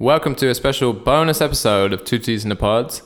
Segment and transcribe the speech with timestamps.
[0.00, 2.98] Welcome to a special bonus episode of Two Teas in a Pod.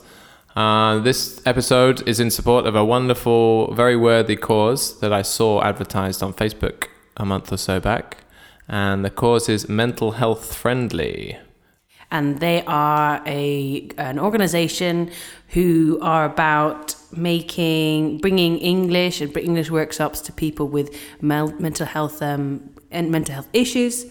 [0.55, 5.61] Uh, this episode is in support of a wonderful, very worthy cause that I saw
[5.61, 6.85] advertised on Facebook
[7.17, 8.19] a month or so back.
[8.69, 11.37] And the cause is Mental Health Friendly.
[12.11, 15.11] and they are a an organization
[15.49, 22.69] who are about making bringing English and English workshops to people with mental health um,
[22.89, 24.05] and mental health issues,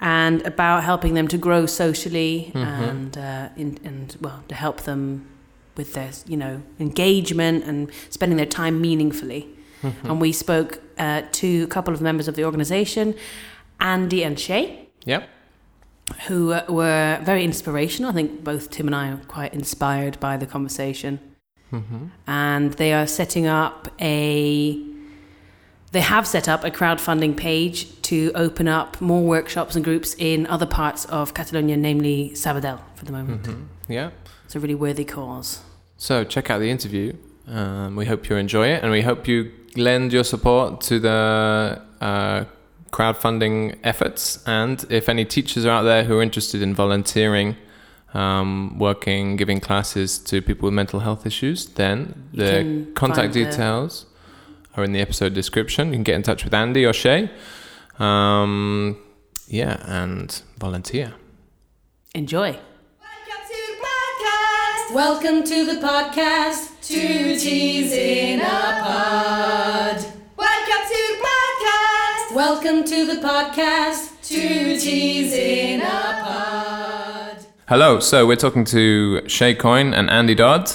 [0.00, 5.26] and about helping them to grow socially and uh, in, and well to help them
[5.76, 9.48] with their you know engagement and spending their time meaningfully.
[10.04, 13.14] And we spoke uh, to a couple of members of the organization,
[13.80, 15.26] Andy and Shay Yep.
[16.26, 18.10] who uh, were very inspirational.
[18.10, 21.18] I think both Tim and I are quite inspired by the conversation.
[22.26, 24.76] And they are setting up a.
[25.92, 30.46] They have set up a crowdfunding page to open up more workshops and groups in
[30.48, 33.46] other parts of Catalonia, namely Sabadell, for the moment.
[33.88, 34.10] Yeah.
[34.44, 35.60] It's a really worthy cause.
[35.96, 37.12] So check out the interview.
[37.46, 41.80] Um, we hope you enjoy it, and we hope you lend your support to the
[42.00, 42.44] uh,
[42.90, 44.42] crowdfunding efforts.
[44.46, 47.56] And if any teachers are out there who are interested in volunteering,
[48.14, 53.34] um, working, giving classes to people with mental health issues, then You the contact find
[53.34, 54.06] the- details
[54.76, 55.88] are in the episode description.
[55.88, 57.30] You can get in touch with Andy or Shay.
[58.00, 58.96] Um,
[59.46, 61.12] yeah, and volunteer.
[62.14, 62.58] Enjoy.
[64.92, 66.70] Welcome to the podcast.
[66.82, 70.04] Two teas in a pod.
[70.36, 72.34] Welcome to the podcast.
[72.34, 74.26] Welcome to the podcast.
[74.26, 75.84] Two teas in a
[76.24, 77.46] pod.
[77.68, 78.00] Hello.
[78.00, 80.72] So we're talking to Shay Coyne and Andy Dodd.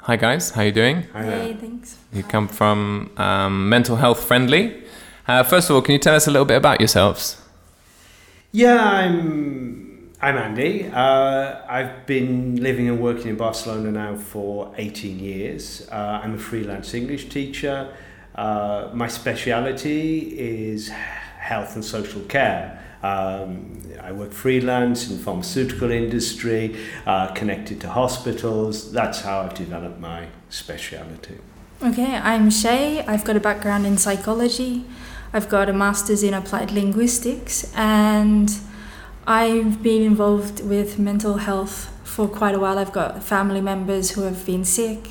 [0.00, 1.02] Hi guys, how you doing?
[1.12, 1.98] Hey, thanks.
[2.12, 4.85] You come from um, Mental Health Friendly.
[5.28, 7.40] Uh, first of all, can you tell us a little bit about yourselves?
[8.52, 10.88] Yeah, I'm I'm Andy.
[10.92, 15.86] Uh, I've been living and working in Barcelona now for 18 years.
[15.90, 17.92] Uh, I'm a freelance English teacher.
[18.34, 22.82] Uh, my speciality is health and social care.
[23.02, 28.92] Um, I work freelance in the pharmaceutical industry, uh, connected to hospitals.
[28.92, 31.38] That's how I've developed my speciality.
[31.82, 33.04] Okay, I'm Shay.
[33.04, 34.86] I've got a background in psychology.
[35.36, 38.50] I've got a master's in applied linguistics, and
[39.26, 42.78] I've been involved with mental health for quite a while.
[42.78, 45.10] I've got family members who have been sick.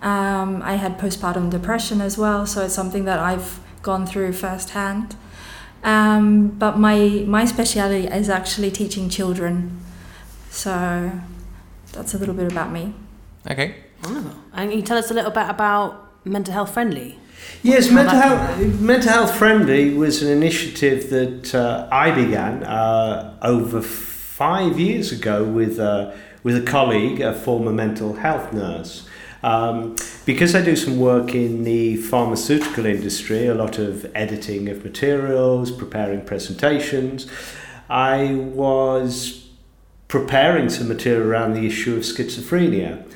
[0.00, 5.16] Um, I had postpartum depression as well, so it's something that I've gone through firsthand.
[5.84, 9.78] Um, but my my speciality is actually teaching children,
[10.48, 11.12] so
[11.92, 12.94] that's a little bit about me.
[13.50, 13.74] Okay.
[14.04, 14.34] Oh.
[14.54, 17.18] And can you tell us a little bit about Mental Health Friendly?
[17.62, 23.82] Yes, mental health, mental health friendly was an initiative that uh, I began uh, over
[23.82, 26.12] five years ago with uh,
[26.44, 29.08] with a colleague, a former mental health nurse.
[29.42, 34.84] Um, because I do some work in the pharmaceutical industry, a lot of editing of
[34.84, 37.30] materials, preparing presentations,
[37.88, 39.48] I was
[40.08, 43.07] preparing some material around the issue of schizophrenia.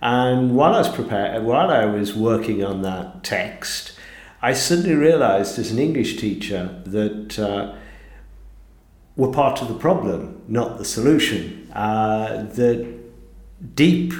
[0.00, 3.98] And while I was prepared, while I was working on that text,
[4.40, 7.74] I suddenly realized as an English teacher that uh,
[9.16, 11.68] we're part of the problem, not the solution.
[11.72, 12.96] Uh, that
[13.74, 14.12] deep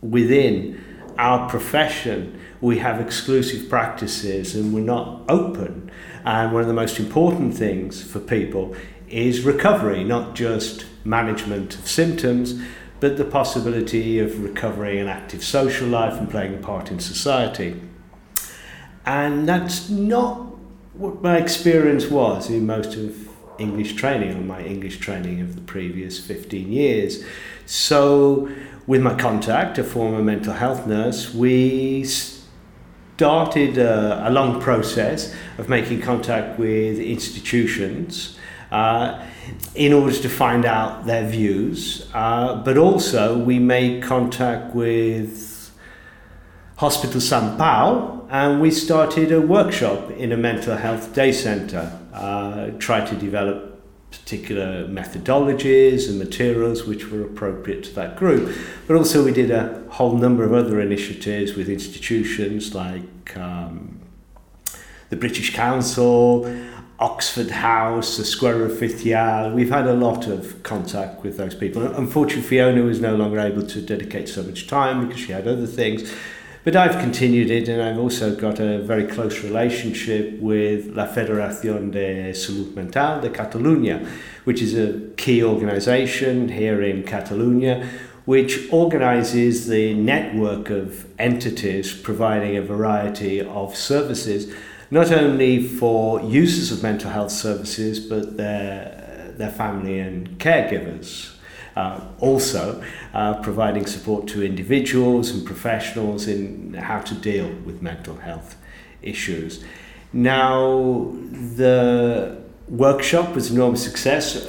[0.00, 0.82] within
[1.16, 5.90] our profession, we have exclusive practices and we're not open.
[6.24, 8.74] And one of the most important things for people
[9.08, 12.60] is recovery, not just management of symptoms,
[13.04, 17.78] but the possibility of recovering an active social life and playing a part in society.
[19.04, 20.36] And that's not
[20.94, 23.28] what my experience was in most of
[23.58, 27.22] English training, or my English training of the previous 15 years.
[27.66, 28.48] So,
[28.86, 35.68] with my contact, a former mental health nurse, we started a, a long process of
[35.68, 38.38] making contact with institutions.
[38.74, 39.24] Uh,
[39.76, 45.70] in order to find out their views, uh, but also we made contact with
[46.78, 52.70] Hospital San Pau and we started a workshop in a mental health day centre, uh,
[52.80, 58.56] tried to develop particular methodologies and materials which were appropriate to that group.
[58.88, 64.00] But also we did a whole number of other initiatives with institutions like um,
[65.10, 66.46] the British Council,
[67.04, 69.54] Oxford House, the Escola Official.
[69.54, 71.86] We've had a lot of contact with those people.
[71.86, 75.66] Unfortunately, Fiona was no longer able to dedicate so much time because she had other
[75.66, 76.10] things.
[76.64, 81.92] But I've continued it, and I've also got a very close relationship with La Federación
[81.92, 84.08] de Salud Mental de Catalunya,
[84.44, 87.86] which is a key organisation here in Catalonia,
[88.24, 94.50] which organises the network of entities providing a variety of services,
[94.94, 101.34] not only for users of mental health services, but their, their family and caregivers.
[101.74, 102.80] Uh, also,
[103.12, 108.54] uh, providing support to individuals and professionals in how to deal with mental health
[109.02, 109.64] issues.
[110.12, 111.12] Now,
[111.56, 114.48] the workshop was an enormous success.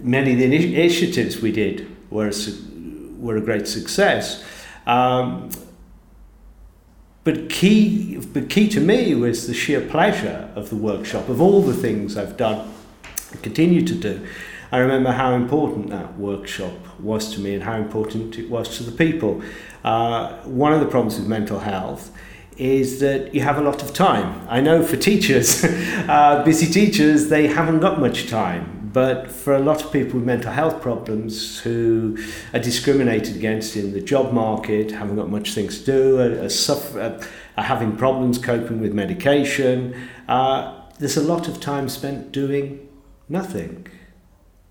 [0.00, 2.34] Many of the initiatives we did were a,
[3.18, 4.42] were a great success.
[4.86, 5.50] Um,
[7.24, 11.62] but key, but key to me was the sheer pleasure of the workshop, of all
[11.62, 12.72] the things I've done
[13.30, 14.26] and continue to do.
[14.72, 18.82] I remember how important that workshop was to me and how important it was to
[18.82, 19.42] the people.
[19.84, 22.10] Uh, one of the problems with mental health
[22.56, 24.46] is that you have a lot of time.
[24.48, 28.71] I know for teachers, uh, busy teachers, they haven't got much time.
[28.92, 32.18] But for a lot of people with mental health problems who
[32.52, 36.48] are discriminated against in the job market, haven't got much things to do, are, are,
[36.48, 37.20] suffer,
[37.56, 39.94] are having problems coping with medication,
[40.28, 42.88] uh, there's a lot of time spent doing
[43.28, 43.88] nothing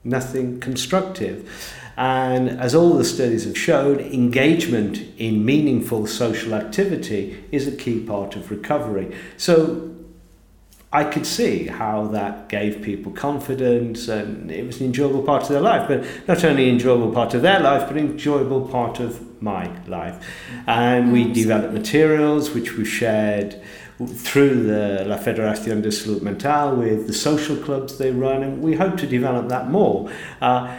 [0.04, 1.78] nothing constructive.
[1.98, 8.00] And as all the studies have shown, engagement in meaningful social activity is a key
[8.00, 9.16] part of recovery.
[9.38, 9.91] So
[10.94, 15.50] I could see how that gave people confidence and it was an enjoyable part of
[15.50, 19.00] their life, but not only an enjoyable part of their life, but an enjoyable part
[19.00, 20.22] of my life.
[20.68, 23.62] And we developed materials which we shared
[24.06, 28.76] through the La Federación de Salud Mental with the social clubs they run, and we
[28.76, 30.12] hope to develop that more.
[30.42, 30.76] Uh,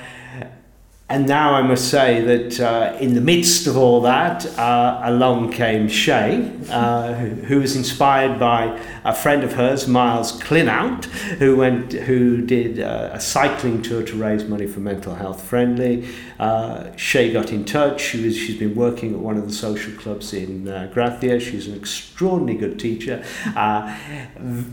[1.13, 5.53] and now I must say that uh, in the midst of all that, uh, along
[5.53, 11.05] came Shay, uh, who, who, was inspired by a friend of hers, Miles Klinout,
[11.37, 16.09] who went, who did uh, a cycling tour to raise money for Mental Health Friendly.
[16.41, 18.01] Uh, Shay got in touch.
[18.01, 21.39] She was, she's been working at one of the social clubs in uh, Gracia.
[21.39, 23.23] She's an extraordinarily good teacher,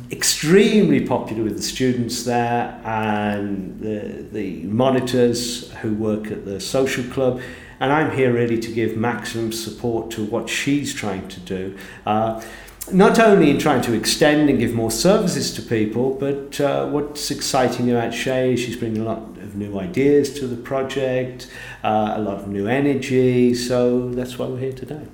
[0.09, 7.03] extremely popular with the students there, and the, the monitors who work at the social
[7.05, 7.41] club.
[7.79, 11.77] And I'm here really to give maximum support to what she's trying to do.
[12.05, 12.43] Uh,
[12.91, 17.29] not only in trying to extend and give more services to people, but uh, what's
[17.31, 21.49] exciting about Shay is she's bringing a lot of new ideas to the project,
[21.83, 23.53] uh, a lot of new energy.
[23.53, 25.05] So that's why we're here today.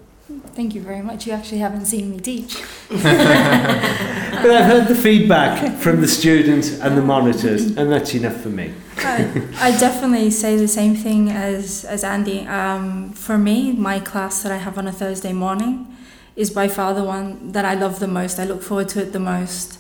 [0.56, 1.28] Thank you very much.
[1.28, 2.56] You actually haven't seen me teach.
[2.90, 8.48] but I've heard the feedback from the students and the monitors, and that's enough for
[8.48, 8.74] me.
[9.00, 12.48] I, I definitely say the same thing as, as Andy.
[12.48, 15.94] Um, for me, my class that I have on a Thursday morning
[16.38, 18.40] is by far the one that I love the most.
[18.40, 19.80] I look forward to it the most.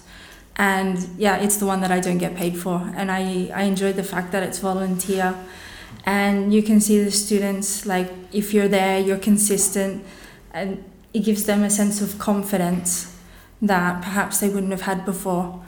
[0.57, 2.91] And yeah, it's the one that I don't get paid for.
[2.97, 5.35] And I, I enjoy the fact that it's volunteer.
[6.05, 10.03] And you can see the students, like, if you're there, you're consistent
[10.55, 13.15] and it gives them a sense of confidence
[13.61, 15.63] that perhaps they wouldn't have had before.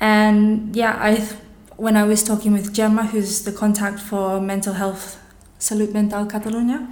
[0.00, 1.26] And yeah, I
[1.76, 5.22] when I was talking with Gemma, who's the contact for mental health,
[5.60, 6.88] Salud Mental Catalunya,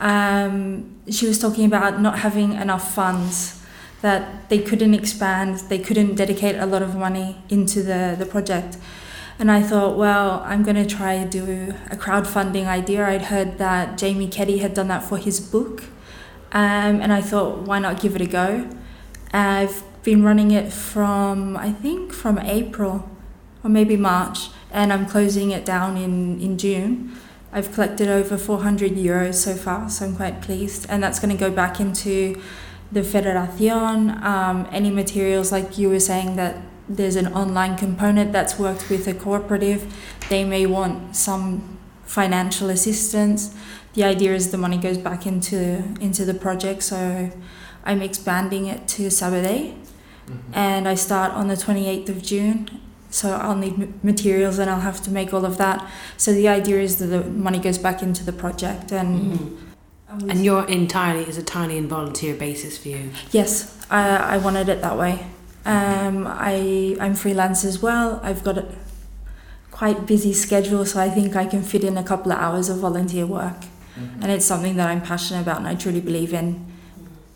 [0.00, 3.62] um, she was talking about not having enough funds,
[4.02, 8.76] that they couldn't expand, they couldn't dedicate a lot of money into the, the project.
[9.38, 13.06] And I thought, well, I'm going to try do a crowdfunding idea.
[13.06, 15.84] I'd heard that Jamie Keddie had done that for his book.
[16.54, 18.70] Um, and I thought, why not give it a go?
[19.32, 23.10] I've been running it from, I think, from April
[23.64, 27.16] or maybe March, and I'm closing it down in, in June.
[27.52, 30.86] I've collected over 400 euros so far, so I'm quite pleased.
[30.88, 32.40] And that's going to go back into
[32.92, 34.22] the Federación.
[34.22, 36.56] Um, any materials, like you were saying, that
[36.88, 39.92] there's an online component that's worked with a cooperative,
[40.28, 43.54] they may want some financial assistance
[43.94, 46.82] the idea is the money goes back into into the project.
[46.82, 47.30] So
[47.84, 49.76] I'm expanding it to Saturday,
[50.26, 50.54] mm-hmm.
[50.54, 52.80] and I start on the 28th of June.
[53.10, 55.88] So I'll need materials and I'll have to make all of that.
[56.16, 59.38] So the idea is that the money goes back into the project and.
[59.38, 59.60] Mm-hmm.
[60.30, 63.10] And you're entirely is entirely in volunteer basis for you.
[63.32, 65.26] Yes, I I wanted it that way.
[65.66, 68.20] Um, I I'm freelance as well.
[68.22, 68.66] I've got a
[69.74, 72.78] quite busy schedule, so I think I can fit in a couple of hours of
[72.78, 73.60] volunteer work.
[73.98, 74.22] Mm-hmm.
[74.22, 76.64] And it's something that I'm passionate about and I truly believe in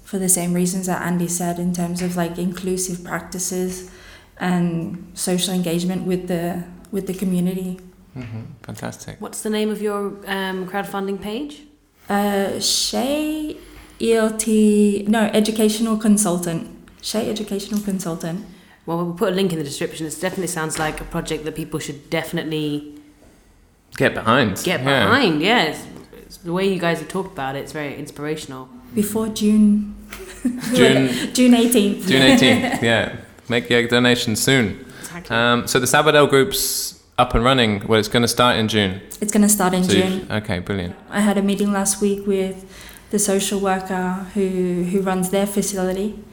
[0.04, 3.90] for the same reasons that Andy said in terms of like inclusive practices
[4.38, 7.80] and social engagement with the with the community.
[8.16, 8.42] Mm-hmm.
[8.62, 9.20] Fantastic.
[9.20, 11.62] What's the name of your um, crowdfunding page?
[12.08, 13.56] Uh, Shay
[14.00, 16.62] ELT, no, educational consultant.
[17.02, 18.46] Shay Educational Consultant.
[18.88, 20.06] Well, we'll put a link in the description.
[20.06, 22.94] It definitely sounds like a project that people should definitely
[23.98, 24.62] Get behind.
[24.64, 25.42] get behind.
[25.42, 25.82] Yeah, it's,
[26.16, 27.58] it's the way you guys have talked about it.
[27.58, 28.70] It's very inspirational.
[28.94, 29.94] Before June
[30.74, 32.08] June June 18th.
[32.08, 32.80] June 18th.
[32.90, 33.16] Yeah.
[33.50, 34.86] Make your donation soon.
[35.00, 35.36] Exactly.
[35.36, 37.86] Um, so the Sabadell group's up and running.
[37.86, 39.02] Well, it's going to start in June.
[39.20, 40.26] It's going to start in So June.
[40.32, 40.96] Okay, brilliant.
[41.10, 42.64] I had a meeting last week with
[43.10, 46.24] the social worker who, who runs their facility.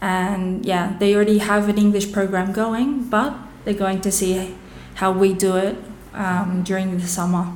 [0.00, 4.54] And yeah, they already have an English program going, but they're going to see
[4.94, 5.76] how we do it
[6.14, 7.52] um, during the summer.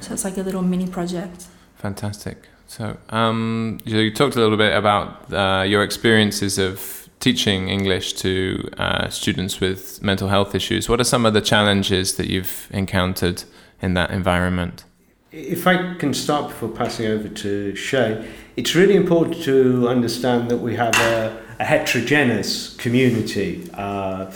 [0.00, 1.46] So it's like a little mini project.
[1.76, 2.48] Fantastic.
[2.66, 8.14] So, um, you, you talked a little bit about uh, your experiences of teaching English
[8.14, 10.88] to uh, students with mental health issues.
[10.88, 13.44] What are some of the challenges that you've encountered
[13.80, 14.84] in that environment?
[15.30, 20.58] If I can start before passing over to Shay, it's really important to understand that
[20.58, 23.70] we have a, a heterogeneous community.
[23.72, 24.32] Uh,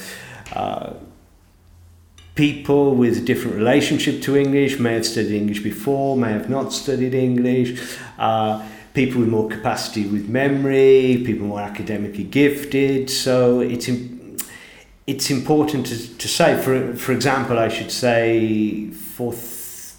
[0.52, 0.92] uh,
[2.36, 7.14] people with different relationship to English may have studied English before, may have not studied
[7.14, 7.70] English.
[8.16, 8.64] Uh,
[8.94, 13.10] people with more capacity with memory, people more academically gifted.
[13.10, 13.88] So it's
[15.06, 19.94] it's important to, to say, for, for example, I should say, for th-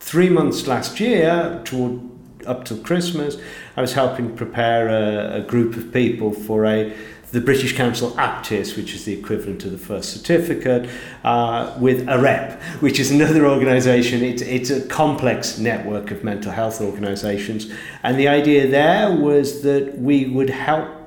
[0.00, 2.11] three months last year, toward
[2.46, 3.36] up till Christmas,
[3.76, 6.92] I was helping prepare a, a group of people for a
[7.32, 10.88] the British Council Aptis, which is the equivalent of the first certificate,
[11.24, 14.22] uh, with AREP, which is another organisation.
[14.22, 17.72] It's, it's a complex network of mental health organisations.
[18.02, 21.01] And the idea there was that we would help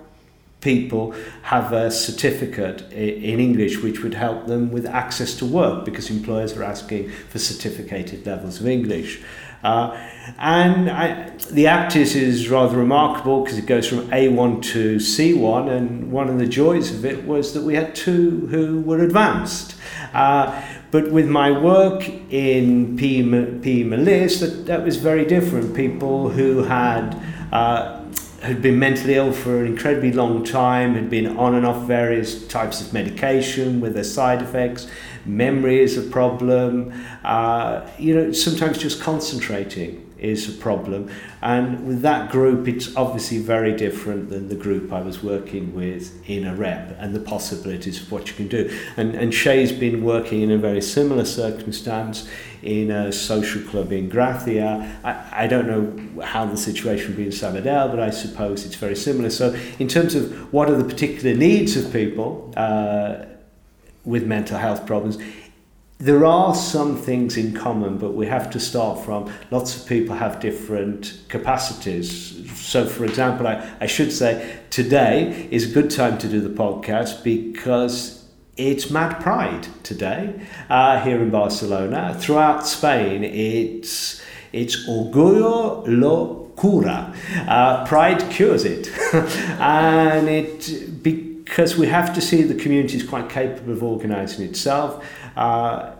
[0.65, 6.09] people have a certificate in English which would help them with access to work because
[6.09, 9.21] employers are asking for certificated levels of English.
[9.63, 9.95] Uh,
[10.39, 16.11] and I, the Aptis is rather remarkable because it goes from A1 to C1, and
[16.11, 19.75] one of the joys of it was that we had two who were advanced.
[20.13, 23.21] Uh, but with my work in P.
[23.61, 23.83] P.
[23.83, 25.75] That, that was very different.
[25.75, 27.19] People who had
[27.51, 27.94] uh,
[28.45, 32.47] had been mentally ill for an incredibly long time, had been on and off various
[32.47, 34.87] types of medication with their side effects.
[35.25, 36.93] Memory is a problem.
[37.23, 41.09] Uh, you know, sometimes just concentrating is a problem.
[41.41, 46.11] And with that group, it's obviously very different than the group I was working with
[46.27, 48.75] in AREP and the possibilities of what you can do.
[48.97, 52.27] And, and Shay's been working in a very similar circumstance
[52.63, 54.99] in a social club in Gracia.
[55.03, 58.75] I, I don't know how the situation will be in Sabadell, but I suppose it's
[58.75, 59.29] very similar.
[59.29, 63.25] So, in terms of what are the particular needs of people uh,
[64.03, 65.19] with mental health problems,
[65.97, 70.15] there are some things in common, but we have to start from lots of people
[70.15, 72.51] have different capacities.
[72.59, 76.49] So, for example, I, I should say today is a good time to do the
[76.49, 78.25] podcast because
[78.57, 82.15] it's Mad Pride today uh, here in Barcelona.
[82.19, 84.21] Throughout Spain, it's
[84.51, 87.13] it's Orgullo lo cura.
[87.47, 88.89] Uh, pride cures it,
[89.59, 95.05] and it because we have to see the community is quite capable of organising itself.
[95.35, 95.91] Uh,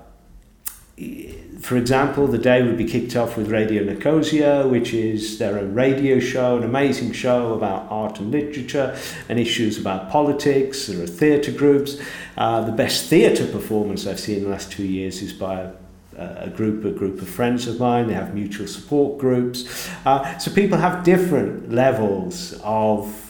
[1.60, 5.74] for example, the day would be kicked off with Radio Nikosia, which is their own
[5.74, 10.88] radio show, an amazing show about art and literature and issues about politics.
[10.88, 12.00] There are theatre groups.
[12.38, 15.72] Uh, the best theatre performance I've seen in the last two years is by a
[16.18, 18.08] a group, a group of friends of mine.
[18.08, 19.90] They have mutual support groups.
[20.06, 23.25] Uh, so people have different levels of.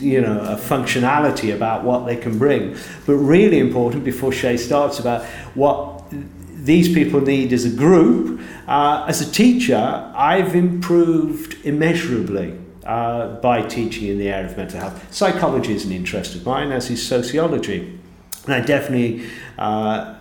[0.00, 2.76] You know, a functionality about what they can bring.
[3.06, 5.24] But really important before Shay starts about
[5.54, 8.40] what these people need as a group.
[8.66, 12.58] Uh, as a teacher, I've improved immeasurably.
[12.84, 15.14] Uh, by teaching in the area of mental health.
[15.14, 18.00] Psychology is an interest of mine, as is sociology.
[18.46, 19.26] And I definitely,
[19.58, 20.14] uh,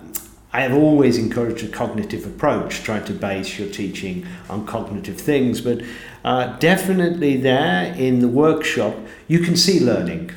[0.51, 5.62] I have always encouraged a cognitive approach, trying to base your teaching on cognitive things.
[5.62, 5.84] But
[6.24, 8.96] uh, definitely there in the workshop,
[9.27, 10.32] you can see learning.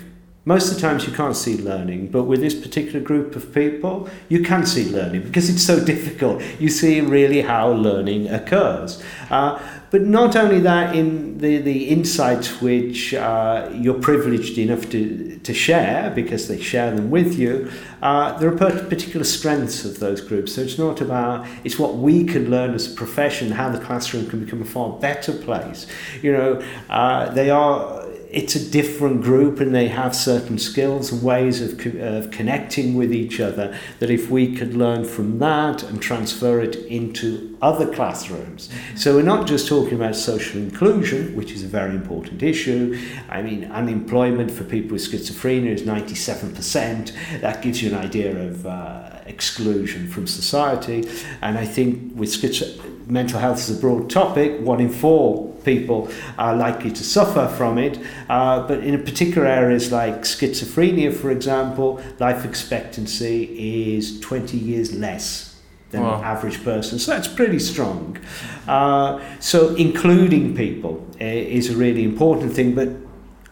[0.45, 4.11] Most of the times you can't see learning, but with this particular group of people,
[4.28, 6.42] you can see learning because it's so difficult.
[6.59, 9.02] You see really how learning occurs.
[9.31, 15.38] Uh, but not only that, in the, the insights which uh, you're privileged enough to,
[15.40, 17.70] to share, because they share them with you,
[18.00, 20.54] uh, there are particular strengths of those groups.
[20.54, 24.30] So it's not about, it's what we can learn as a profession, how the classroom
[24.30, 25.87] can become a far better place.
[26.22, 28.01] You know, uh, they are
[28.32, 32.94] it's a different group and they have certain skills and ways of, co- of connecting
[32.94, 37.92] with each other that if we could learn from that and transfer it into other
[37.92, 38.70] classrooms.
[38.96, 42.98] So we're not just talking about social inclusion, which is a very important issue.
[43.28, 47.40] I mean, unemployment for people with schizophrenia is 97%.
[47.42, 51.06] That gives you an idea of uh, exclusion from society.
[51.42, 56.09] And I think with schizo- mental health is a broad topic, one in four people
[56.38, 57.99] are likely to suffer from it.
[58.28, 65.61] Uh, but in particular areas like schizophrenia, for example, life expectancy is 20 years less
[65.90, 66.19] than Wow.
[66.19, 66.99] an average person.
[66.99, 68.19] So that's pretty strong.
[68.66, 72.88] Uh, so including people uh, is a really important thing, but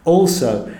[0.05, 0.73] also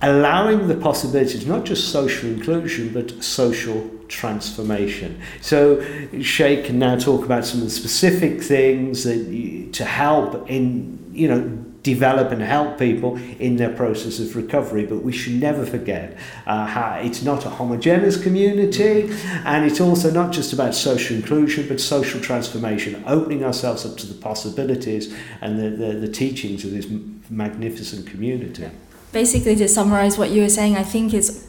[0.00, 5.20] allowing the possibilities, not just social inclusion, but social transformation.
[5.40, 5.82] So
[6.20, 11.10] Shay can now talk about some of the specific things that you, to help in,
[11.12, 14.84] you know, develop and help people in their process of recovery.
[14.84, 19.08] But we should never forget uh, how it's not a homogeneous community,
[19.44, 24.06] and it's also not just about social inclusion, but social transformation, opening ourselves up to
[24.06, 26.88] the possibilities and the, the, the teachings of this
[27.30, 28.68] magnificent community.
[29.12, 31.46] Basically, to summarize what you were saying, I think it's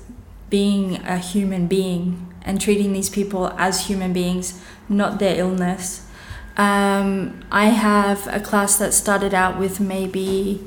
[0.51, 6.07] being a human being and treating these people as human beings, not their illness.
[6.55, 10.63] Um, I have a class that started out with maybe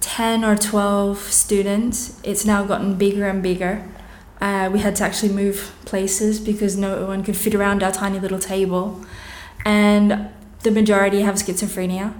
[0.00, 2.18] 10 or 12 students.
[2.22, 3.86] It's now gotten bigger and bigger.
[4.40, 8.18] Uh, we had to actually move places because no one could fit around our tiny
[8.18, 9.04] little table.
[9.66, 10.30] And
[10.62, 12.14] the majority have schizophrenia.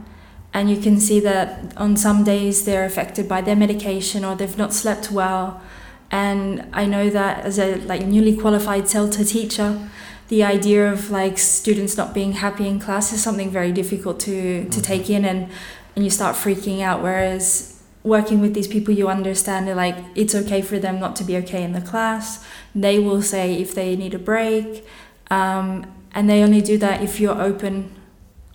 [0.52, 4.59] And you can see that on some days they're affected by their medication or they've
[4.59, 5.62] not slept well.
[6.11, 9.88] And I know that as a like newly qualified CELTA teacher,
[10.29, 14.69] the idea of like students not being happy in class is something very difficult to,
[14.69, 15.49] to take in and,
[15.95, 17.02] and you start freaking out.
[17.02, 21.25] Whereas working with these people, you understand that like it's okay for them not to
[21.25, 22.45] be okay in the class.
[22.75, 24.87] They will say if they need a break.
[25.31, 27.95] Um, and they only do that if you're open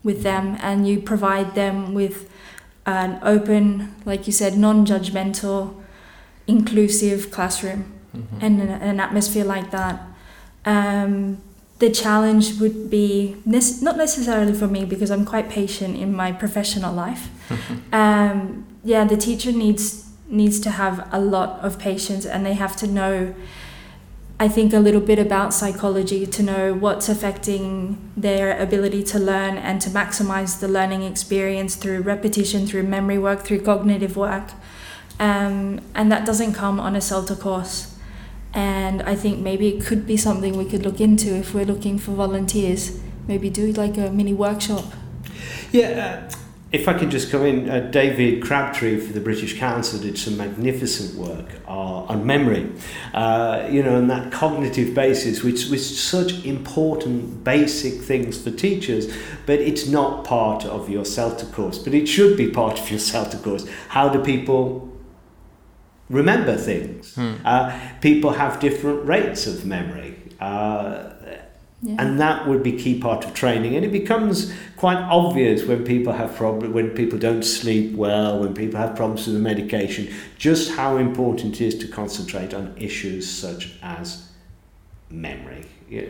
[0.04, 2.30] with them and you provide them with
[2.86, 5.82] an open, like you said, non judgmental,
[6.48, 7.94] inclusive classroom
[8.40, 10.02] and an, atmosphere like that.
[10.66, 11.42] Um,
[11.80, 16.32] the challenge would be nec- not necessarily for me because I'm quite patient in my
[16.32, 17.30] professional life.
[17.92, 22.76] um, yeah, the teacher needs needs to have a lot of patience and they have
[22.76, 23.36] to know
[24.38, 29.58] I think a little bit about psychology to know what's affecting their ability to learn
[29.58, 34.52] and to maximize the learning experience through repetition, through memory work, through cognitive work.
[35.20, 37.96] Um, and that doesn't come on a CELTA course.
[38.54, 41.98] And I think maybe it could be something we could look into if we're looking
[41.98, 43.00] for volunteers.
[43.28, 44.86] Maybe do like a mini workshop.
[45.72, 46.36] Yeah, uh,
[46.72, 50.38] if I could just come in, uh, David Crabtree for the British Council did some
[50.38, 52.70] magnificent work uh, on memory,
[53.14, 59.14] uh, you know, and that cognitive basis, which was such important basic things for teachers,
[59.46, 63.00] but it's not part of your CELTA course, but it should be part of your
[63.00, 63.68] CELTA course.
[63.90, 64.95] How do people
[66.10, 67.18] remember things?
[67.18, 70.16] Uh, people have different rates of memory.
[70.40, 71.12] Uh,
[71.82, 72.02] Yeah.
[72.02, 76.14] and that would be key part of training and it becomes quite obvious when people
[76.14, 80.72] have problem when people don't sleep well when people have problems with the medication just
[80.80, 84.24] how important it is to concentrate on issues such as
[85.12, 86.02] memory Yeah,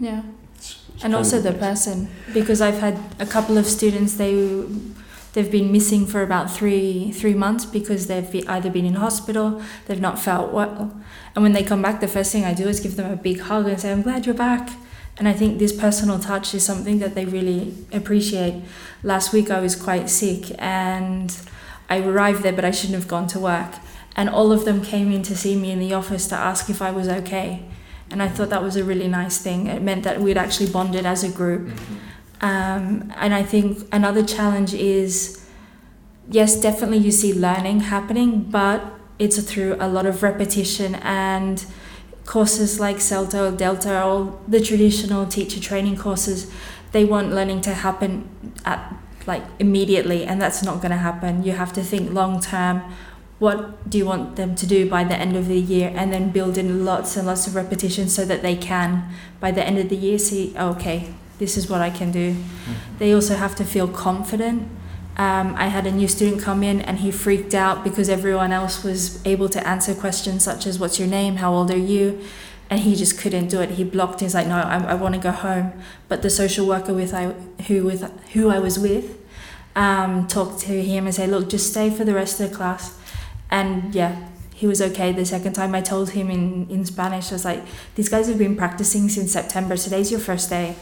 [0.00, 0.18] yeah.
[0.20, 4.32] it's- it's and also the person because I've had a couple of students they
[5.32, 9.62] they've been missing for about three three months because they've be, either been in hospital
[9.86, 10.94] they've not felt well.
[11.34, 13.40] And when they come back the first thing I do is give them a big
[13.40, 14.70] hug and say I'm glad you're back.
[15.18, 18.62] And I think this personal touch is something that they really appreciate.
[19.02, 21.36] Last week I was quite sick and
[21.90, 23.74] I arrived there but I shouldn't have gone to work.
[24.16, 26.82] And all of them came in to see me in the office to ask if
[26.82, 27.62] I was okay.
[28.10, 29.66] And I thought that was a really nice thing.
[29.66, 31.68] It meant that we'd actually bonded as a group.
[31.68, 31.96] Mm-hmm.
[32.40, 35.44] Um, and I think another challenge is
[36.30, 38.84] yes, definitely you see learning happening, but
[39.18, 41.64] it's through a lot of repetition and
[42.24, 46.50] courses like CELTA or Delta or the traditional teacher training courses,
[46.92, 48.28] they want learning to happen
[48.64, 48.94] at
[49.26, 51.42] like immediately, and that's not going to happen.
[51.42, 52.82] You have to think long term.
[53.38, 56.30] What do you want them to do by the end of the year, and then
[56.30, 59.88] build in lots and lots of repetition so that they can, by the end of
[59.88, 62.36] the year, see okay, this is what I can do.
[62.98, 64.68] They also have to feel confident.
[65.16, 68.84] Um, I had a new student come in and he freaked out because everyone else
[68.84, 71.36] was able to answer questions such as "What's your name?
[71.36, 72.20] How old are you?"
[72.70, 73.70] and he just couldn't do it.
[73.70, 74.20] He blocked.
[74.20, 75.72] He's like, "No, I, I want to go home."
[76.08, 77.32] But the social worker with I
[77.66, 79.16] who with who I was with
[79.74, 82.96] um, talked to him and said, "Look, just stay for the rest of the class."
[83.50, 85.74] And yeah, he was okay the second time.
[85.74, 87.62] I told him in, in Spanish, I was like,
[87.94, 89.76] these guys have been practicing since September.
[89.76, 90.74] Today's your first day.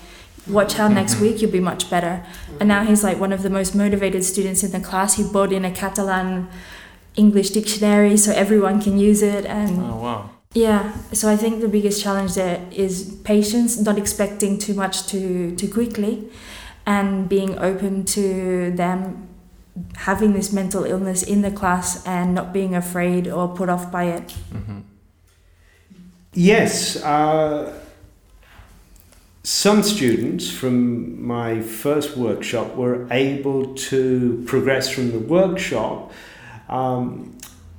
[0.48, 2.24] Watch how next week you'll be much better.
[2.60, 5.14] And now he's like one of the most motivated students in the class.
[5.16, 6.48] He bought in a Catalan
[7.16, 9.44] English dictionary so everyone can use it.
[9.46, 10.30] And Oh wow.
[10.54, 15.56] yeah, so I think the biggest challenge there is patience, not expecting too much too
[15.56, 16.28] too quickly,
[16.86, 19.28] and being open to them
[19.96, 24.04] having this mental illness in the class and not being afraid or put off by
[24.04, 24.30] it.
[24.52, 24.80] hmm
[26.32, 27.72] Yes, uh,
[29.46, 36.10] some students from my first workshop were able to progress from the workshop
[36.68, 37.35] um,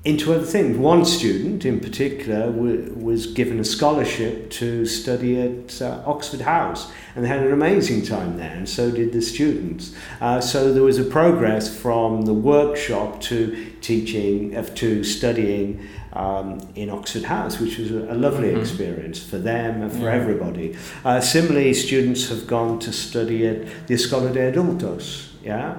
[0.07, 0.77] into other things.
[0.77, 6.89] One student in particular w- was given a scholarship to study at uh, Oxford House,
[7.13, 9.93] and they had an amazing time there, and so did the students.
[10.21, 13.35] Uh, so there was a progress from the workshop to
[13.81, 18.59] teaching, uh, to studying um, in Oxford House, which was a, lovely Mhm.
[18.61, 20.13] experience for them and for Yeah.
[20.21, 20.75] everybody.
[21.05, 25.27] Uh, similarly, students have gone to study at the Escola de Adultos.
[25.43, 25.75] Yeah.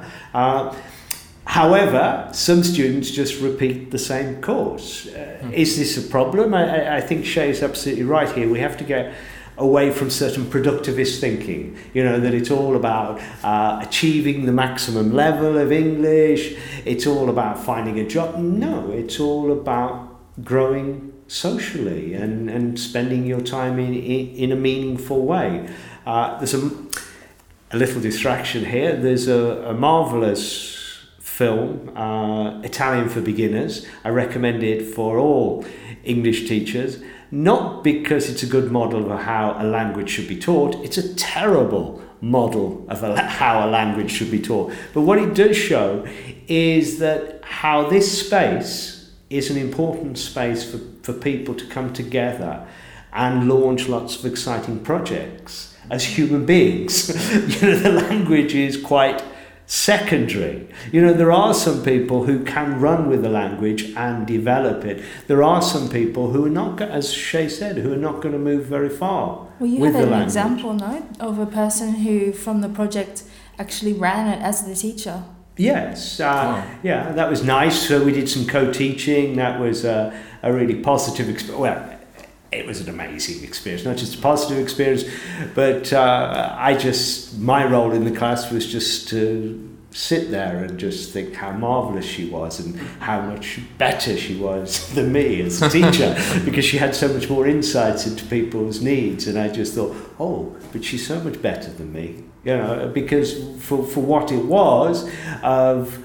[1.48, 5.06] However, some students just repeat the same course.
[5.06, 6.52] Uh, Is this a problem?
[6.52, 8.46] I, I- I think Shay is absolutely right here.
[8.50, 9.14] We have to get
[9.56, 11.74] away from certain productivist thinking.
[11.94, 17.30] You know, that it's all about uh, achieving the maximum level of English, it's all
[17.30, 18.36] about finding a job.
[18.38, 19.94] No, it's all about
[20.44, 25.66] growing socially and, and spending your time in, in, in a meaningful way.
[26.06, 26.70] Uh, there's a,
[27.72, 28.94] a little distraction here.
[28.96, 30.76] There's a, a marvelous
[31.38, 33.86] film, uh, Italian for Beginners.
[34.04, 35.64] I recommend it for all
[36.02, 36.98] English teachers,
[37.30, 41.14] not because it's a good model of how a language should be taught, it's a
[41.14, 44.72] terrible model of a, how a language should be taught.
[44.92, 46.04] But what it does show
[46.48, 52.66] is that how this space is an important space for, for people to come together
[53.12, 57.08] and launch lots of exciting projects as human beings.
[57.62, 59.22] you know, the language is quite
[59.68, 60.66] secondary.
[60.92, 65.04] You know, there are some people who can run with the language and develop it.
[65.26, 68.38] There are some people who are not, as Shay said, who are not going to
[68.38, 70.26] move very far Well, you with had the an language.
[70.28, 73.24] example, no, of a person who from the project
[73.58, 75.22] actually ran it as the teacher.
[75.58, 76.64] Yes, uh, Wow.
[76.82, 77.86] yeah, that was nice.
[77.88, 79.36] So we did some co-teaching.
[79.36, 81.60] That was a, a really positive experience.
[81.60, 81.97] Well,
[82.50, 85.04] it was an amazing experience, not just a positive experience,
[85.54, 90.78] but uh, I just my role in the class was just to sit there and
[90.78, 95.62] just think how marvelous she was and how much better she was than me as
[95.62, 99.74] a teacher because she had so much more insights into people's needs and I just
[99.74, 103.32] thought oh but she's so much better than me you know because
[103.62, 105.10] for, for what it was
[105.42, 106.04] of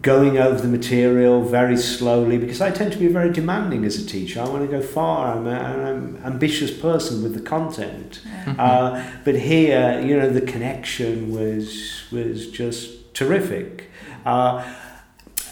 [0.00, 4.06] going over the material very slowly because I tend to be very demanding as a
[4.06, 4.40] teacher.
[4.40, 5.36] I want to go far.
[5.36, 8.20] I'm, a, I'm an ambitious person with the content.
[8.58, 13.90] Uh, but here, you know, the connection was was just terrific.
[14.24, 14.64] Uh,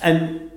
[0.03, 0.50] and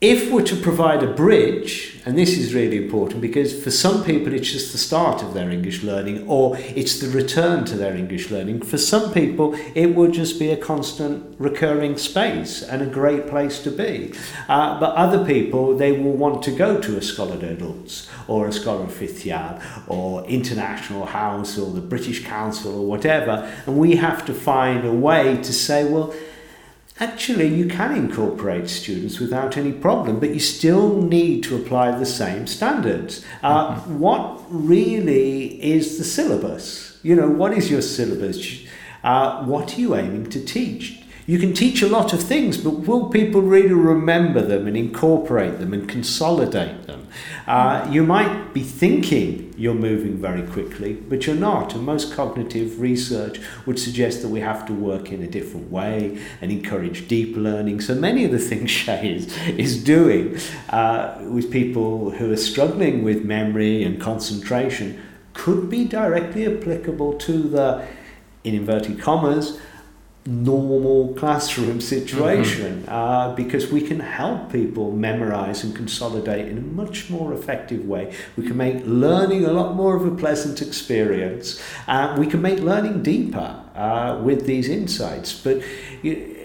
[0.00, 4.32] if we're to provide a bridge, and this is really important because for some people
[4.32, 8.30] it's just the start of their English learning or it's the return to their English
[8.30, 8.62] learning.
[8.62, 13.62] For some people, it will just be a constant recurring space and a great place
[13.64, 14.14] to be.
[14.48, 18.46] Uh, but other people, they will want to go to a Escola de Adults or
[18.46, 23.52] a Escola Oficial or International House or the British Council or whatever.
[23.66, 26.14] And we have to find a way to say, well,
[27.00, 32.04] Actually, you can incorporate students without any problem, but you still need to apply the
[32.04, 33.24] same standards.
[33.42, 36.98] Uh, What really is the syllabus?
[37.02, 38.66] You know, what is your syllabus?
[39.02, 41.00] Uh, what are you aiming to teach?
[41.30, 45.60] You can teach a lot of things, but will people really remember them and incorporate
[45.60, 47.06] them and consolidate them?
[47.46, 51.72] Uh, you might be thinking you're moving very quickly, but you're not.
[51.72, 56.20] And most cognitive research would suggest that we have to work in a different way
[56.40, 57.80] and encourage deep learning.
[57.80, 60.36] So many of the things Shay is, is doing
[60.70, 65.00] uh, with people who are struggling with memory and concentration
[65.34, 67.86] could be directly applicable to the,
[68.42, 69.60] in inverted commas,
[70.30, 77.10] normal classroom situation uh, because we can help people memorize and consolidate in a much
[77.10, 78.14] more effective way.
[78.36, 81.60] We can make learning a lot more of a pleasant experience.
[81.88, 85.32] Uh, we can make learning deeper uh, with these insights.
[85.32, 85.62] But
[86.02, 86.38] you,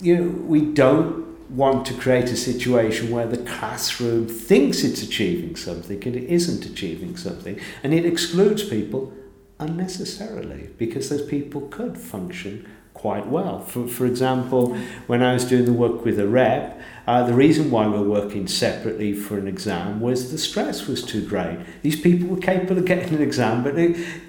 [0.00, 5.56] you know, we don't want to create a situation where the classroom thinks it's achieving
[5.56, 9.12] something and it isn't achieving something, and it excludes people
[9.58, 13.60] unnecessarily because those people could function quite well.
[13.60, 14.76] For, for example,
[15.06, 19.12] when I was doing the work with AREP, uh, the reason why we're working separately
[19.12, 21.58] for an exam was the stress was too great.
[21.82, 23.74] These people were capable of getting an exam, but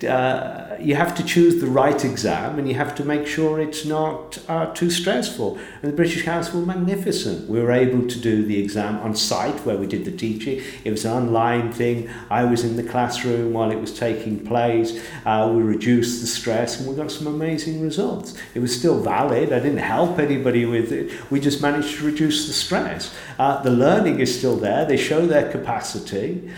[0.09, 3.85] uh, you have to choose the right exam and you have to make sure it's
[3.85, 5.57] not uh, too stressful.
[5.81, 7.49] And the British Council were magnificent.
[7.49, 10.61] We were able to do the exam on site where we did the teaching.
[10.83, 12.09] It was an online thing.
[12.29, 15.03] I was in the classroom while it was taking place.
[15.25, 18.35] Uh, we reduced the stress and we got some amazing results.
[18.53, 19.53] It was still valid.
[19.53, 21.31] I didn't help anybody with it.
[21.31, 23.13] We just managed to reduce the stress.
[23.39, 24.85] Uh, the learning is still there.
[24.85, 26.49] They show their capacity.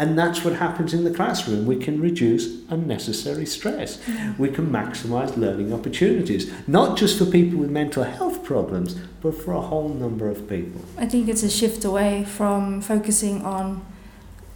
[0.00, 1.66] And that's what happens in the classroom.
[1.66, 3.98] We can reduce unnecessary stress.
[3.98, 4.42] Mm-hmm.
[4.42, 9.52] We can maximize learning opportunities, not just for people with mental health problems, but for
[9.52, 10.80] a whole number of people.
[10.96, 13.84] I think it's a shift away from focusing on,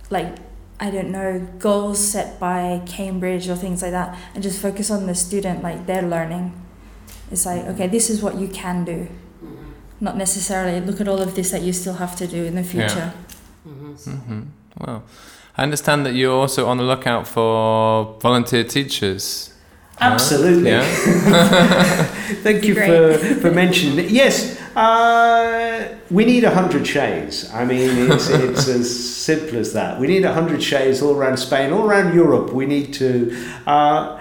[0.08, 0.34] like,
[0.80, 5.06] I don't know, goals set by Cambridge or things like that, and just focus on
[5.06, 6.58] the student, like their learning.
[7.30, 9.08] It's like, okay, this is what you can do.
[9.44, 9.70] Mm-hmm.
[10.00, 12.64] Not necessarily look at all of this that you still have to do in the
[12.64, 13.12] future.
[13.62, 14.42] hmm
[14.78, 15.04] Well,
[15.56, 19.52] I understand that you're also on the lookout for volunteer teachers.
[20.00, 20.70] Absolutely.
[20.70, 20.84] Yeah.
[22.42, 24.10] Thank you for, for mentioning it.
[24.10, 27.52] Yes, uh, we need 100 shays.
[27.52, 30.00] I mean, it's, it's as simple as that.
[30.00, 32.52] We need 100 shays all around Spain, all around Europe.
[32.52, 33.36] We need to.
[33.66, 34.20] Uh,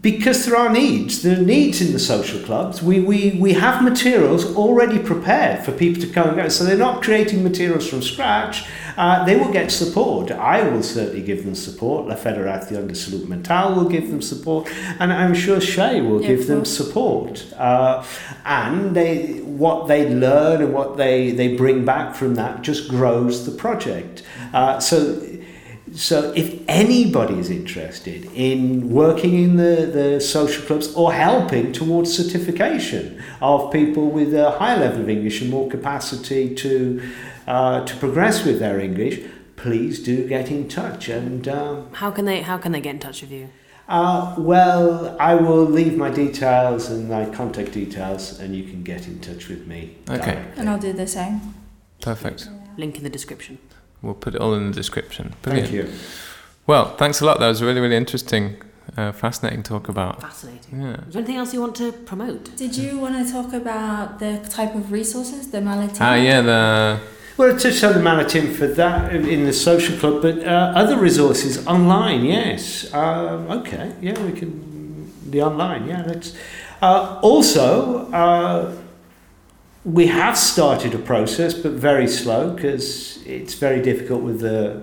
[0.00, 1.22] because there are needs.
[1.22, 2.82] There are needs in the social clubs.
[2.82, 6.48] We, we, we have materials already prepared for people to come and go.
[6.48, 8.64] So they're not creating materials from scratch.
[8.96, 10.30] Uh, they will get support.
[10.30, 12.06] I will certainly give them support.
[12.06, 14.68] La Federación de Salud Mental will give them support.
[15.00, 17.52] And I'm sure Shay will Yeah, give them support.
[17.56, 18.04] Uh,
[18.44, 23.46] and they, what they learn and what they, they bring back from that just grows
[23.46, 24.22] the project.
[24.52, 25.20] Uh, so
[25.94, 32.16] so if anybody is interested in working in the, the social clubs or helping towards
[32.16, 37.00] certification of people with a higher level of English and more capacity to
[37.46, 39.20] uh, to progress with their English,
[39.56, 41.08] please do get in touch.
[41.08, 43.48] And um, How can they how can they get in touch with you?
[43.88, 49.06] uh, well, I will leave my details and my contact details, and you can get
[49.06, 49.96] in touch with me.
[50.08, 50.32] Okay.
[50.32, 50.52] directly.
[50.60, 51.40] And I'll do the same.
[52.00, 52.48] Perfect.
[52.78, 53.58] Link in the description.
[54.02, 55.34] We'll put it all in the description.
[55.42, 55.68] Brilliant.
[55.68, 55.92] Thank you.
[56.66, 57.40] Well, thanks a lot.
[57.40, 58.56] That was a really, really interesting,
[58.96, 60.20] uh, fascinating talk about.
[60.20, 60.82] Fascinating.
[60.82, 61.00] Yeah.
[61.06, 62.56] Is there anything else you want to promote?
[62.56, 66.00] Did you want to talk about the type of resources, the Malatina?
[66.00, 67.00] Ah, yeah, the
[67.36, 70.72] Well, I touched on the Malatim for that in in the social club, but uh,
[70.82, 72.92] other resources online, yes.
[72.92, 74.50] Um, okay, yeah, we can.
[75.30, 76.04] The online, yeah.
[76.06, 76.34] Let's.
[76.82, 78.72] Uh, also, uh,
[79.84, 84.82] we have started a process, but very slow because it's very difficult with the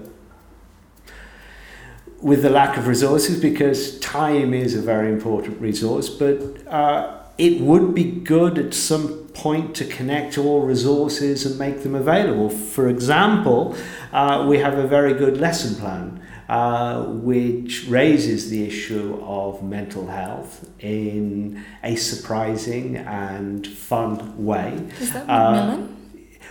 [2.22, 6.10] with the lack of resources because time is a very important resource.
[6.10, 11.84] But uh, it would be good at some point to connect all resources and make
[11.84, 12.50] them available.
[12.50, 13.74] For example,
[14.12, 16.22] uh, we have a very good lesson plan.
[16.50, 24.74] Uh, which raises the issue of mental health in a surprising and fun way.
[25.00, 25.78] Is that Uh,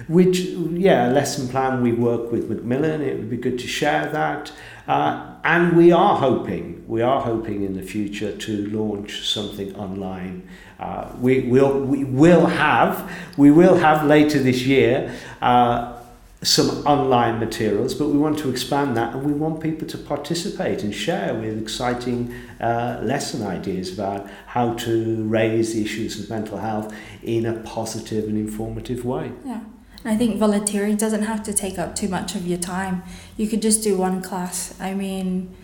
[0.07, 3.01] Which, yeah, lesson plan we work with Macmillan.
[3.03, 4.53] It would be good to share that.
[4.87, 10.49] Uh, and we are hoping, we are hoping in the future to launch something online.
[10.79, 15.98] Uh, we will, we will have, we will have later this year uh,
[16.43, 20.85] some online materials, but we want to expand that and we want people to participate
[20.85, 26.59] and share with exciting uh, lesson ideas about how to raise the issues of mental
[26.59, 29.33] health in a positive and informative way.
[29.45, 29.63] Yeah.
[30.05, 33.03] And I think volunteering doesn't have to take up too much of your time.
[33.37, 34.81] You could just do one class.
[34.81, 35.57] I mean,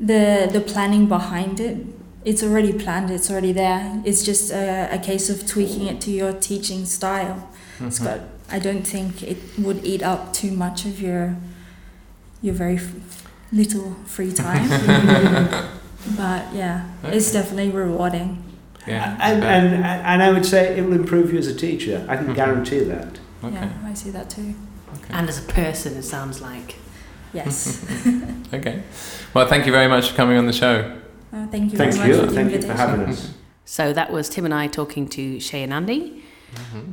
[0.00, 1.84] the the planning behind it,
[2.24, 3.10] it's already planned.
[3.10, 4.02] It's already there.
[4.06, 7.50] It's just a, a case of tweaking it to your teaching style.
[7.80, 8.20] It's got.
[8.50, 11.36] I don't think it would eat up too much of your
[12.42, 14.68] your very f- little free time.
[16.16, 18.42] but yeah, it's definitely rewarding.
[18.86, 19.16] yeah.
[19.20, 22.04] And, I and, and I would say it will improve you as a teacher.
[22.08, 22.34] I can Mhm.
[22.36, 23.18] guarantee that.
[23.42, 23.54] okay.
[23.54, 24.54] Yeah, I see that too.
[24.94, 25.12] okay.
[25.12, 26.76] And as a person, it sounds like.
[27.32, 27.84] Yes.
[28.54, 28.82] Okay.
[29.34, 30.96] Well, thank you very much for coming on the show.
[31.32, 32.16] Uh, thank you Thank very you.
[32.16, 33.34] much for the Thank you for having us.
[33.64, 36.22] So that was Tim and I talking to Shay and Andy.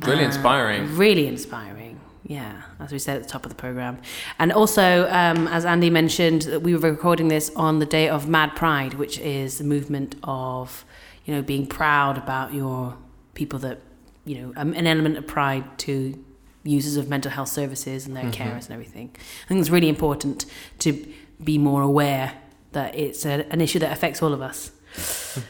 [0.06, 0.96] Really Uh, inspiring.
[0.96, 2.00] Really inspiring.
[2.26, 3.98] Yeah, as we said at the top of the program.
[4.38, 8.56] And also, um, as Andy mentioned, we were recording this on the day of Mad
[8.56, 10.84] Pride, which is the movement of,
[11.26, 12.96] you know, being proud about your
[13.34, 13.80] people that,
[14.24, 16.18] you know, um, an element of pride to
[16.62, 18.32] users of mental health services and their Mhm.
[18.32, 19.10] carers and everything.
[19.44, 20.46] I think it's really important
[20.78, 21.06] to
[21.42, 22.32] be more aware
[22.72, 24.70] that it's a, an issue that affects all of us.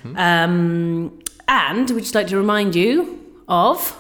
[0.05, 0.19] Mhm.
[0.19, 1.13] Um,
[1.47, 3.97] And we'd just like to remind you of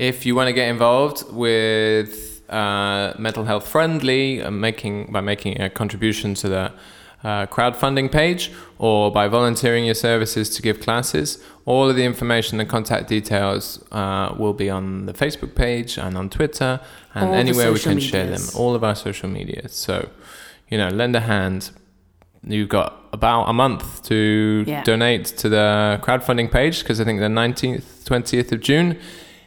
[0.00, 5.60] If you want to get involved with uh, mental health friendly, uh, making by making
[5.60, 6.72] a contribution to the
[7.22, 12.58] uh, crowdfunding page, or by volunteering your services to give classes, all of the information
[12.60, 16.80] and contact details uh, will be on the Facebook page and on Twitter
[17.14, 18.40] and All anywhere we can share them.
[18.56, 19.68] All of our social media.
[19.68, 20.08] So,
[20.70, 21.72] you know, lend a hand.
[22.42, 24.82] You've got about a month to Yeah.
[24.82, 28.96] donate to the crowdfunding page because I think the 19th, 20th of June,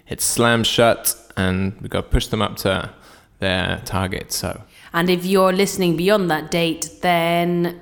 [0.08, 2.90] it slams shut and we've got to push them up to
[3.40, 4.32] their target.
[4.32, 4.62] So,
[4.94, 7.80] And if you're listening beyond that date, then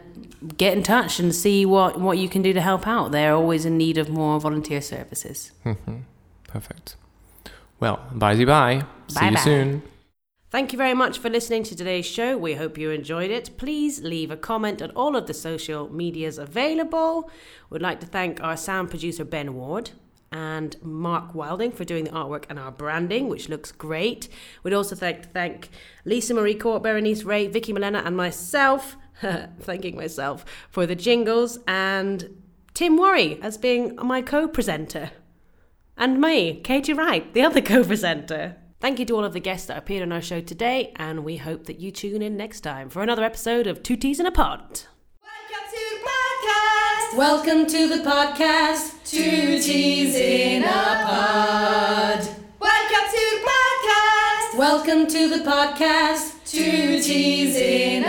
[0.58, 3.12] get in touch and see what, what you can do to help out.
[3.12, 5.52] They're always in need of more volunteer services.
[5.66, 5.98] Mm-hmm.
[6.48, 6.96] perfect.
[7.80, 8.86] Well, bye bye.
[9.08, 9.40] See you Bye-bye.
[9.42, 9.84] soon.
[10.52, 12.38] Thank you very much for listening to today's show.
[12.38, 13.52] We hope you enjoyed it.
[13.58, 17.32] Please leave a comment on all of the social medias available.
[17.70, 19.92] We'd like to thank our sound producer, Ben Ward.
[20.32, 24.30] And Mark Wilding for doing the artwork and our branding, which looks great.
[24.64, 25.70] We'd also like to thank
[26.06, 28.96] Lisa Marie Court, Berenice Ray, Vicky Milena, and myself,
[29.60, 32.42] thanking myself for the jingles, and
[32.74, 35.12] Tim Worry as being my co presenter.
[35.98, 38.56] And me, Katie Wright, the other co presenter.
[38.80, 41.38] Thank you to all of the guests that appeared on our show today, and we
[41.38, 44.32] hope that you tune in next time for another episode of Two Teas in a
[44.32, 44.82] Pod.
[45.22, 45.91] Welcome to
[47.90, 48.94] the podcast.
[49.04, 52.26] Two teas in a pod.
[52.58, 54.58] Welcome to the podcast.
[54.58, 56.50] Welcome to the podcast.
[56.50, 58.06] Two teas in